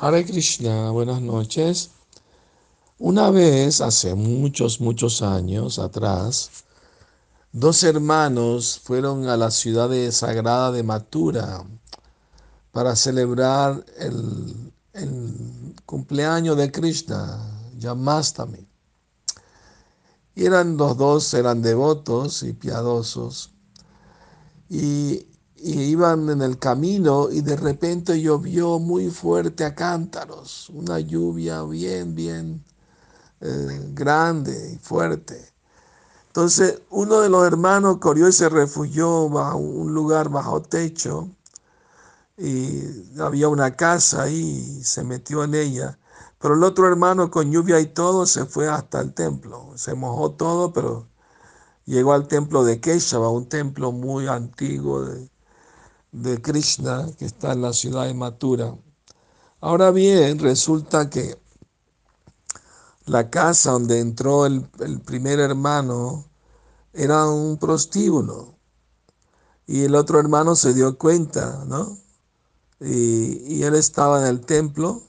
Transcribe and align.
Hare 0.00 0.24
Krishna, 0.24 0.92
buenas 0.92 1.20
noches. 1.20 1.90
Una 3.00 3.30
vez, 3.32 3.80
hace 3.80 4.14
muchos, 4.14 4.80
muchos 4.80 5.22
años 5.22 5.80
atrás, 5.80 6.50
dos 7.50 7.82
hermanos 7.82 8.80
fueron 8.84 9.28
a 9.28 9.36
la 9.36 9.50
ciudad 9.50 9.90
sagrada 10.12 10.70
de 10.70 10.84
Mathura 10.84 11.64
para 12.70 12.94
celebrar 12.94 13.84
el, 13.98 14.72
el 14.92 15.74
cumpleaños 15.84 16.56
de 16.56 16.70
Krishna, 16.70 17.40
Yamastami. 17.76 18.68
Y 20.36 20.46
eran 20.46 20.76
los 20.76 20.96
dos, 20.96 21.34
eran 21.34 21.60
devotos 21.60 22.44
y 22.44 22.52
piadosos. 22.52 23.50
Y 24.70 25.26
y 25.60 25.80
iban 25.82 26.28
en 26.30 26.42
el 26.42 26.58
camino 26.58 27.30
y 27.30 27.40
de 27.40 27.56
repente 27.56 28.20
llovió 28.20 28.78
muy 28.78 29.10
fuerte 29.10 29.64
a 29.64 29.74
cántaros, 29.74 30.70
una 30.70 31.00
lluvia 31.00 31.62
bien, 31.64 32.14
bien 32.14 32.64
eh, 33.40 33.90
grande 33.92 34.72
y 34.74 34.78
fuerte. 34.78 35.52
Entonces 36.28 36.82
uno 36.90 37.20
de 37.20 37.28
los 37.28 37.46
hermanos 37.46 37.98
corrió 37.98 38.28
y 38.28 38.32
se 38.32 38.48
refugió 38.48 39.28
bajo 39.28 39.58
un 39.58 39.92
lugar 39.94 40.28
bajo 40.28 40.62
techo 40.62 41.28
y 42.36 43.20
había 43.20 43.48
una 43.48 43.74
casa 43.76 44.22
ahí 44.24 44.78
y 44.80 44.84
se 44.84 45.04
metió 45.04 45.44
en 45.44 45.54
ella. 45.54 45.98
Pero 46.38 46.54
el 46.54 46.62
otro 46.64 46.86
hermano 46.88 47.30
con 47.30 47.50
lluvia 47.50 47.80
y 47.80 47.86
todo 47.86 48.26
se 48.26 48.44
fue 48.46 48.68
hasta 48.68 49.00
el 49.00 49.12
templo. 49.14 49.72
Se 49.76 49.94
mojó 49.94 50.32
todo, 50.32 50.72
pero 50.72 51.08
llegó 51.86 52.12
al 52.12 52.28
templo 52.28 52.64
de 52.64 52.80
Keshava, 52.80 53.30
un 53.30 53.48
templo 53.48 53.92
muy 53.92 54.28
antiguo 54.28 55.04
de 56.12 56.40
Krishna 56.40 57.06
que 57.18 57.24
está 57.26 57.52
en 57.52 57.62
la 57.62 57.72
ciudad 57.72 58.06
de 58.06 58.14
Mathura. 58.14 58.74
Ahora 59.60 59.90
bien, 59.90 60.38
resulta 60.38 61.10
que 61.10 61.36
la 63.06 63.30
casa 63.30 63.72
donde 63.72 64.00
entró 64.00 64.46
el, 64.46 64.62
primer 65.04 65.40
hermano 65.40 66.26
era 66.92 67.28
un 67.28 67.58
prostíbulo 67.58 68.54
y 69.66 69.82
el 69.84 69.94
otro 69.94 70.20
hermano 70.20 70.56
se 70.56 70.74
dio 70.74 70.96
cuenta, 70.98 71.64
¿no? 71.66 71.98
Y, 72.80 73.62
él 73.62 73.74
estaba 73.74 74.20
en 74.20 74.26
el 74.28 74.40
templo 74.40 75.02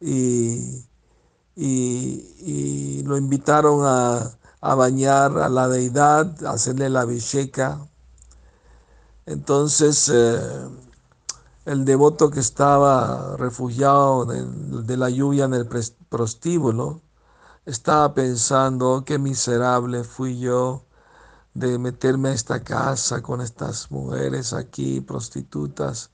y, 0.00 0.84
lo 3.04 3.16
invitaron 3.18 3.84
a, 3.84 4.38
a, 4.60 4.74
bañar 4.74 5.38
a 5.38 5.48
la 5.48 5.68
deidad, 5.68 6.44
a 6.46 6.52
hacerle 6.52 6.88
la 6.88 7.04
bicheca 7.04 7.86
entonces, 9.26 10.08
eh, 10.08 10.68
el 11.64 11.84
devoto 11.84 12.30
que 12.30 12.40
estaba 12.40 13.36
refugiado 13.36 14.24
de, 14.26 14.96
la 14.96 15.10
lluvia 15.10 15.44
en 15.44 15.54
el 15.54 15.68
prostíbulo, 16.08 17.00
estaba 17.66 18.14
pensando, 18.14 19.04
qué 19.06 19.18
miserable 19.18 20.04
fui 20.04 20.38
yo 20.40 20.84
de 21.54 21.78
meterme 21.78 22.30
a 22.30 22.32
esta 22.32 22.62
casa 22.64 23.22
con 23.22 23.40
estas 23.40 23.90
mujeres 23.90 24.52
aquí, 24.52 25.00
prostitutas. 25.00 26.10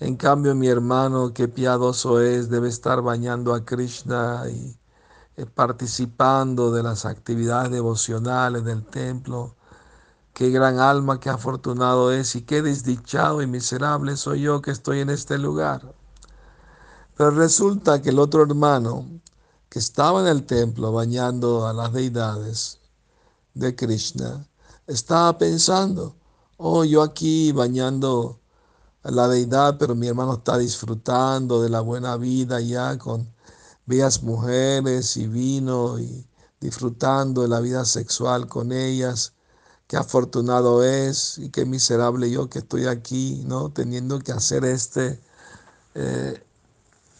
En 0.00 0.16
cambio, 0.16 0.54
mi 0.54 0.68
hermano, 0.68 1.32
qué 1.34 1.48
piadoso 1.48 2.20
es, 2.20 2.48
debe 2.50 2.68
estar 2.68 3.02
bañando 3.02 3.54
a 3.54 3.64
Krishna 3.64 4.44
y 4.50 4.76
eh, 5.36 5.46
participando 5.46 6.72
de 6.72 6.82
las 6.82 7.04
actividades 7.06 7.70
devocionales 7.70 8.64
del 8.64 8.84
templo 8.86 9.56
Qué 10.34 10.50
gran 10.50 10.80
alma, 10.80 11.20
qué 11.20 11.30
afortunado 11.30 12.12
es 12.12 12.34
y 12.34 12.42
qué 12.42 12.60
desdichado 12.60 13.40
y 13.40 13.46
miserable 13.46 14.16
soy 14.16 14.42
yo 14.42 14.60
que 14.60 14.72
estoy 14.72 15.00
en 15.00 15.10
este 15.10 15.38
lugar. 15.38 15.94
Pero 17.16 17.30
resulta 17.30 18.02
que 18.02 18.10
el 18.10 18.18
otro 18.18 18.42
hermano 18.42 19.06
que 19.68 19.78
estaba 19.78 20.20
en 20.20 20.26
el 20.26 20.44
templo 20.44 20.92
bañando 20.92 21.66
a 21.66 21.72
las 21.72 21.92
deidades 21.92 22.80
de 23.54 23.76
Krishna, 23.76 24.46
estaba 24.86 25.38
pensando, 25.38 26.16
oh, 26.56 26.84
yo 26.84 27.02
aquí 27.02 27.52
bañando 27.52 28.40
a 29.04 29.10
la 29.12 29.28
deidad, 29.28 29.78
pero 29.78 29.94
mi 29.94 30.08
hermano 30.08 30.34
está 30.34 30.58
disfrutando 30.58 31.62
de 31.62 31.70
la 31.70 31.80
buena 31.80 32.16
vida 32.16 32.60
ya 32.60 32.98
con 32.98 33.32
bellas 33.86 34.22
mujeres 34.22 35.16
y 35.16 35.28
vino 35.28 35.98
y 35.98 36.26
disfrutando 36.60 37.42
de 37.42 37.48
la 37.48 37.60
vida 37.60 37.84
sexual 37.84 38.48
con 38.48 38.72
ellas 38.72 39.32
qué 39.86 39.96
afortunado 39.96 40.84
es 40.84 41.38
y 41.38 41.50
qué 41.50 41.64
miserable 41.66 42.30
yo 42.30 42.48
que 42.48 42.60
estoy 42.60 42.86
aquí, 42.86 43.42
¿no? 43.46 43.70
Teniendo 43.72 44.18
que 44.20 44.32
hacer 44.32 44.64
este, 44.64 45.20
eh, 45.94 46.42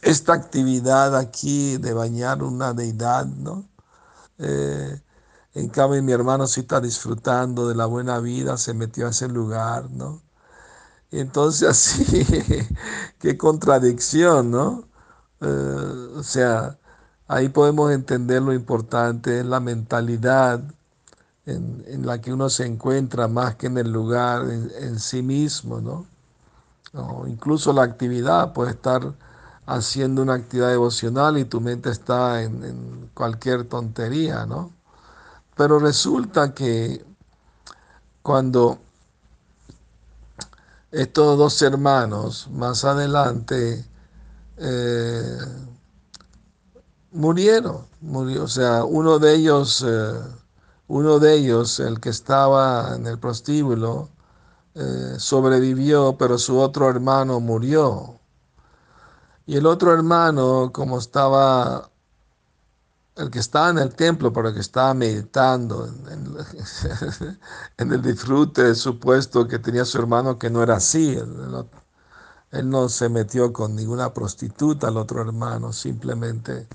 esta 0.03 0.35
actividad 0.35 1.17
aquí 1.17 1.79
de 1.79 1.95
bañar 1.95 2.43
una 2.43 2.73
deidad, 2.75 3.27
¿no? 3.27 3.69
Eh, 4.39 5.01
en 5.55 5.69
cambio, 5.69 6.03
mi 6.03 6.13
hermano 6.13 6.47
sí 6.47 6.61
está 6.61 6.81
disfrutando 6.81 7.69
de 7.69 7.77
la 7.77 7.87
buena 7.87 8.19
vida, 8.21 8.57
se 8.59 8.75
metió 8.75 9.07
a 9.07 9.11
ese 9.11 9.29
lugar, 9.29 9.91
¿no? 9.91 10.23
Entonces 11.11 11.69
así, 11.71 12.27
qué 13.19 13.39
contradicción, 13.39 14.51
¿no? 14.51 14.89
Eh, 15.41 15.47
o 16.17 16.23
sea, 16.23 16.79
ahí 17.29 17.49
podemos 17.51 17.93
entender 17.93 18.43
lo 18.43 18.53
importante, 18.55 19.41
es 19.41 19.47
la 19.47 19.61
mentalidad 19.61 20.63
en, 21.47 22.07
la 22.07 22.21
que 22.21 22.33
uno 22.33 22.49
se 22.49 22.67
encuentra 22.67 23.29
más 23.29 23.57
que 23.57 23.67
en 23.67 23.79
el 23.79 23.91
lugar 23.93 24.49
en, 24.51 24.99
sí 24.99 25.23
mismo, 25.23 25.81
¿no? 25.81 26.07
Incluso 27.27 27.73
la 27.73 27.83
actividad 27.83 28.53
puede 28.53 28.71
estar 28.71 29.13
haciendo 29.67 30.23
una 30.23 30.35
actividad 30.35 30.69
devocional 30.69 31.39
y 31.39 31.45
tu 31.45 31.61
mente 31.61 31.91
está 31.91 32.43
en, 32.43 32.65
en 32.65 33.11
cualquier 33.15 33.65
tontería, 33.65 34.47
¿no? 34.47 34.71
Pero 35.57 35.79
resulta 35.79 36.55
que 36.55 37.05
cuando 38.23 38.79
estos 40.95 41.37
dos 41.37 41.61
hermanos 41.63 42.49
más 42.53 42.85
adelante 42.85 43.85
eh, 44.57 45.39
murieron, 47.13 47.85
murió, 48.01 48.45
o 48.45 48.49
sea, 48.49 48.85
uno 48.85 49.19
de 49.19 49.35
ellos 49.35 49.85
eh, 49.87 50.21
uno 50.89 51.19
de 51.19 51.35
ellos, 51.35 51.81
el 51.81 52.01
que 52.01 52.11
estaba 52.11 52.95
en 52.95 53.07
el 53.07 53.19
prostíbulo, 53.19 54.11
eh, 54.75 55.15
sobrevivió, 55.19 56.17
pero 56.19 56.39
su 56.39 56.59
otro 56.59 56.89
hermano 56.91 57.41
murió. 57.41 58.21
Y 59.47 59.57
el 59.57 59.67
otro 59.67 59.93
hermano, 59.93 60.71
como 60.73 60.99
estaba, 60.99 61.91
el 63.17 63.31
que 63.31 63.39
estaba 63.39 63.71
en 63.71 63.79
el 63.79 63.95
templo, 63.95 64.33
pero 64.33 64.53
que 64.53 64.61
estaba 64.61 64.95
meditando 64.95 65.87
en, 65.87 65.99
en, 67.79 67.93
el 67.93 68.03
disfrute 68.03 68.75
supuesto 68.75 69.47
que 69.49 69.59
tenía 69.59 69.85
su 69.85 69.99
hermano, 69.99 70.39
que 70.39 70.51
no 70.51 70.63
era 70.63 70.77
así. 70.77 71.17
él 72.51 72.71
no 72.71 72.89
se 72.89 73.09
metió 73.09 73.53
con 73.53 73.75
ninguna 73.77 74.13
prostituta, 74.15 74.89
el 74.89 74.97
otro 74.97 75.23
hermano, 75.23 75.73
simplemente 75.73 76.69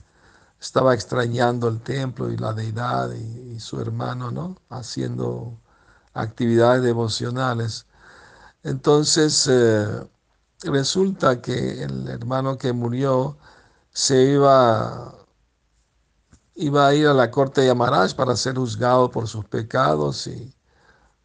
estaba 0.60 0.94
extrañando 0.94 1.68
el 1.70 1.82
templo 1.82 2.32
y 2.32 2.38
la 2.38 2.54
deidad 2.54 3.12
y, 3.14 3.60
su 3.60 3.80
hermano, 3.82 4.32
¿no? 4.32 4.58
Haciendo 4.70 5.60
actividades 6.14 6.84
devocionales. 6.84 7.88
Entonces, 8.64 9.48
eh, 9.50 9.88
resulta 10.64 11.42
que 11.42 11.84
el 11.84 12.08
hermano 12.10 12.58
que 12.58 12.74
murió 12.74 13.38
se 13.92 14.24
iba, 14.34 15.16
iba 16.56 16.88
a 16.88 16.94
ir 16.96 17.08
a 17.08 17.14
la 17.14 17.32
corte 17.32 17.62
de 17.62 17.68
Yamaraj 17.68 18.16
para 18.16 18.36
ser 18.36 18.56
juzgado 18.56 19.12
por 19.12 19.28
sus 19.28 19.46
pecados 19.46 20.28
y 20.28 20.54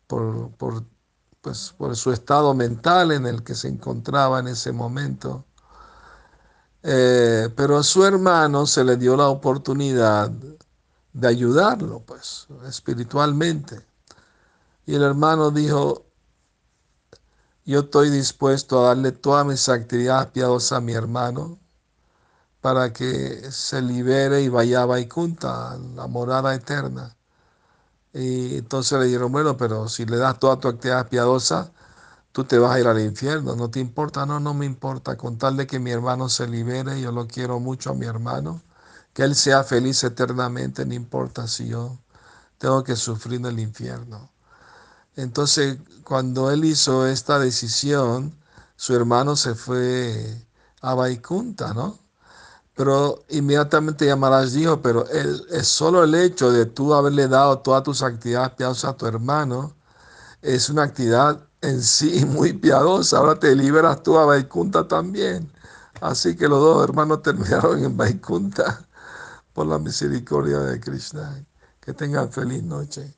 por, 0.06 0.52
por, 0.56 0.84
pues, 1.40 1.74
por 1.78 1.96
su 1.96 2.12
estado 2.12 2.54
mental 2.54 3.12
en 3.12 3.26
el 3.26 3.44
que 3.44 3.54
se 3.54 3.68
encontraba 3.68 4.40
en 4.40 4.48
ese 4.48 4.72
momento. 4.72 5.44
Eh, 6.86 7.48
pero 7.56 7.78
a 7.78 7.82
su 7.82 8.04
hermano 8.04 8.66
se 8.66 8.84
le 8.84 8.98
dio 8.98 9.16
la 9.16 9.28
oportunidad 9.28 10.30
de 11.14 11.28
ayudarlo, 11.28 12.00
pues, 12.00 12.46
espiritualmente. 12.68 13.86
Y 14.86 14.94
el 14.94 15.02
hermano 15.02 15.50
dijo, 15.50 16.04
yo 17.64 17.80
estoy 17.80 18.10
dispuesto 18.10 18.84
a 18.84 18.88
darle 18.88 19.12
todas 19.12 19.46
mis 19.46 19.68
actividades 19.70 20.26
piadosas 20.32 20.78
a 20.78 20.80
mi 20.82 20.92
hermano 20.92 21.58
para 22.60 22.92
que 22.92 23.50
se 23.50 23.80
libere 23.80 24.42
y 24.42 24.48
vaya 24.48 24.82
a 24.82 24.86
Vaikunta, 24.86 25.78
la 25.94 26.06
morada 26.06 26.54
eterna. 26.54 27.16
Y 28.12 28.58
entonces 28.58 28.98
le 28.98 29.06
dijeron, 29.06 29.32
bueno, 29.32 29.56
pero 29.56 29.88
si 29.88 30.04
le 30.06 30.18
das 30.18 30.38
toda 30.38 30.60
tu 30.60 30.68
actividad 30.68 31.08
piadosa, 31.08 31.72
tú 32.34 32.44
te 32.44 32.58
vas 32.58 32.72
a 32.74 32.80
ir 32.80 32.88
al 32.88 33.00
infierno, 33.00 33.54
no 33.54 33.70
te 33.70 33.78
importa, 33.78 34.26
no, 34.26 34.40
no 34.40 34.54
me 34.54 34.66
importa, 34.66 35.16
con 35.16 35.38
tal 35.38 35.56
de 35.56 35.68
que 35.68 35.78
mi 35.78 35.92
hermano 35.92 36.28
se 36.28 36.48
libere, 36.48 37.00
yo 37.00 37.12
lo 37.12 37.28
quiero 37.28 37.60
mucho 37.60 37.90
a 37.90 37.94
mi 37.94 38.06
hermano, 38.06 38.60
que 39.14 39.22
él 39.22 39.36
sea 39.36 39.62
feliz 39.62 40.02
eternamente, 40.02 40.84
no 40.84 40.94
importa 40.94 41.46
si 41.46 41.68
yo 41.68 41.96
tengo 42.58 42.82
que 42.82 42.96
sufrir 42.96 43.38
en 43.40 43.46
el 43.46 43.60
infierno. 43.60 44.32
Entonces, 45.16 45.78
cuando 46.04 46.50
él 46.50 46.64
hizo 46.64 47.06
esta 47.06 47.38
decisión, 47.38 48.36
su 48.76 48.96
hermano 48.96 49.36
se 49.36 49.54
fue 49.54 50.44
a 50.82 50.94
Vaikunta, 50.94 51.72
¿no? 51.72 52.00
Pero 52.74 53.24
inmediatamente 53.28 54.06
llamarás 54.06 54.52
Dios, 54.54 54.80
pero 54.82 55.06
es 55.08 55.68
solo 55.68 56.02
el 56.04 56.14
hecho 56.16 56.50
de 56.50 56.66
tú 56.66 56.94
haberle 56.94 57.28
dado 57.28 57.60
todas 57.60 57.84
tus 57.84 58.02
actividades 58.02 58.84
a 58.84 58.96
tu 58.96 59.06
hermano, 59.06 59.76
es 60.42 60.68
una 60.70 60.82
actividad 60.84 61.48
en 61.64 61.82
sí 61.82 62.24
muy 62.26 62.52
piadosa. 62.52 63.18
Ahora 63.18 63.38
te 63.38 63.54
liberas 63.56 64.02
tú 64.02 64.18
a 64.18 64.26
Vaikunta 64.26 64.86
también. 64.88 65.50
Así 66.00 66.36
que 66.36 66.48
los 66.48 66.60
dos 66.60 66.84
hermanos 66.84 67.22
terminaron 67.24 67.84
en 67.84 67.96
Vaikunta 67.96 68.86
por 69.52 69.66
la 69.66 69.78
misericordia 69.78 70.60
de 70.60 70.80
Krishna. 70.80 71.44
Que 71.80 71.92
tengan 71.94 72.32
feliz 72.32 72.62
noche. 72.62 73.14